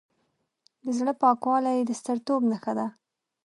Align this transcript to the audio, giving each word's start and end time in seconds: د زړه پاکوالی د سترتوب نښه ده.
د 0.83 0.85
زړه 0.97 1.13
پاکوالی 1.21 1.77
د 1.85 1.91
سترتوب 1.99 2.41
نښه 2.51 2.73
ده. 2.79 2.87